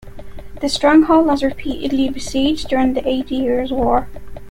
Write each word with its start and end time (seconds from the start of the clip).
The 0.61 0.67
stronghold 0.67 1.27
was 1.27 1.43
repeatedly 1.43 2.09
besieged 2.09 2.67
during 2.69 2.95
the 2.95 3.07
Eighty 3.07 3.35
Years' 3.35 3.71
War. 3.71 4.09